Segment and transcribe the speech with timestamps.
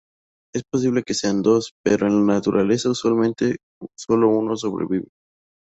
[0.55, 3.57] Es posible que sean dos pero en la naturaleza usualmente
[3.95, 5.07] sólo uno sobrevive.